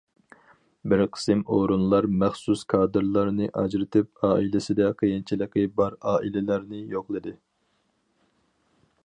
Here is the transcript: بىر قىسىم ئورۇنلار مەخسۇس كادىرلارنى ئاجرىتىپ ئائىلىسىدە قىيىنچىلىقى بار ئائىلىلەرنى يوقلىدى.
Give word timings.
بىر 0.93 1.01
قىسىم 1.17 1.43
ئورۇنلار 1.57 2.07
مەخسۇس 2.23 2.63
كادىرلارنى 2.75 3.51
ئاجرىتىپ 3.61 4.27
ئائىلىسىدە 4.31 4.89
قىيىنچىلىقى 5.03 5.67
بار 5.83 5.99
ئائىلىلەرنى 6.15 6.83
يوقلىدى. 6.97 7.37